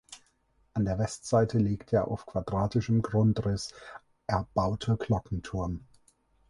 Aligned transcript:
An 0.73 0.83
der 0.85 0.97
Westseite 0.97 1.59
liegt 1.59 1.91
der 1.91 2.07
auf 2.07 2.25
quadratischem 2.25 3.03
Grundriss 3.03 3.71
erbaute 4.25 4.97
Glockenturm. 4.97 5.85